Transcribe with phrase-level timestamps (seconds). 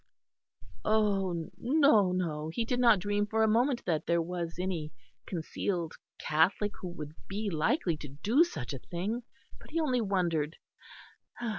[0.83, 4.91] Oh, no, no, he did not dream for a moment that there was any
[5.27, 9.21] concealed Catholic who would be likely to do such a thing.
[9.59, 10.57] But he only wondered.